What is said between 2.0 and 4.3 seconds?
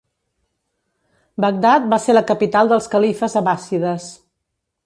ser la capital dels califes abbàssides.